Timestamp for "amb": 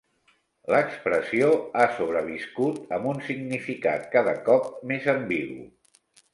2.99-3.11